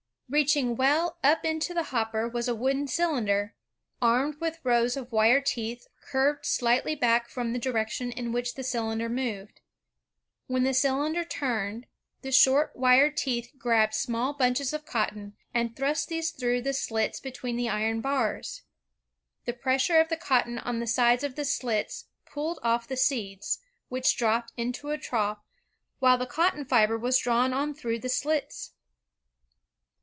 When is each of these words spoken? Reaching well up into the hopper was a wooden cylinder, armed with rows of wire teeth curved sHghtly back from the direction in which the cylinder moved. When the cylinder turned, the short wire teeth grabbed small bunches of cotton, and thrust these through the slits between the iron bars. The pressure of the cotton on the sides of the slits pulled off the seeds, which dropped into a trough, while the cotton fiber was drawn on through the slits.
Reaching 0.33 0.77
well 0.77 1.17
up 1.25 1.43
into 1.43 1.73
the 1.73 1.83
hopper 1.91 2.25
was 2.25 2.47
a 2.47 2.55
wooden 2.55 2.87
cylinder, 2.87 3.53
armed 4.01 4.39
with 4.39 4.61
rows 4.63 4.95
of 4.95 5.11
wire 5.11 5.41
teeth 5.41 5.87
curved 5.99 6.45
sHghtly 6.45 6.97
back 6.97 7.27
from 7.27 7.51
the 7.51 7.59
direction 7.59 8.13
in 8.13 8.31
which 8.31 8.53
the 8.55 8.63
cylinder 8.63 9.09
moved. 9.09 9.59
When 10.47 10.63
the 10.63 10.73
cylinder 10.73 11.25
turned, 11.25 11.85
the 12.21 12.31
short 12.31 12.73
wire 12.77 13.11
teeth 13.11 13.51
grabbed 13.57 13.93
small 13.93 14.31
bunches 14.33 14.71
of 14.71 14.85
cotton, 14.85 15.35
and 15.53 15.75
thrust 15.75 16.07
these 16.07 16.31
through 16.31 16.61
the 16.61 16.71
slits 16.71 17.19
between 17.19 17.57
the 17.57 17.67
iron 17.67 17.99
bars. 17.99 18.61
The 19.43 19.51
pressure 19.51 19.99
of 19.99 20.07
the 20.07 20.15
cotton 20.15 20.59
on 20.59 20.79
the 20.79 20.87
sides 20.87 21.25
of 21.25 21.35
the 21.35 21.43
slits 21.43 22.05
pulled 22.25 22.57
off 22.63 22.87
the 22.87 22.95
seeds, 22.95 23.59
which 23.89 24.15
dropped 24.15 24.53
into 24.55 24.91
a 24.91 24.97
trough, 24.97 25.39
while 25.99 26.17
the 26.17 26.25
cotton 26.25 26.63
fiber 26.63 26.97
was 26.97 27.17
drawn 27.19 27.51
on 27.51 27.73
through 27.73 27.99
the 27.99 28.07
slits. 28.07 28.71